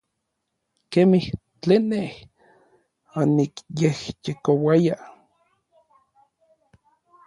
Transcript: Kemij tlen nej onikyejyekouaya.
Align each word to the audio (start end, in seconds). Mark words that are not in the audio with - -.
Kemij 0.91 1.25
tlen 1.61 1.83
nej 1.91 2.13
onikyejyekouaya. 3.19 4.95